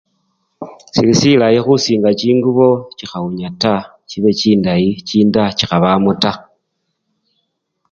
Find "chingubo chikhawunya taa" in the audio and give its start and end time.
2.19-3.83